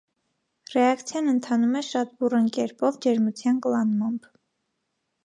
[0.75, 4.27] Ռեակցիան ընթանում է շատ բուռն կերպով, ջերմության կլանմամբ։